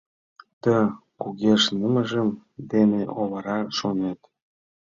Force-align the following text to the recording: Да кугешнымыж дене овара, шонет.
Да 0.63 0.77
кугешнымыж 1.21 2.09
дене 2.71 3.01
овара, 3.21 3.59
шонет. 3.77 4.19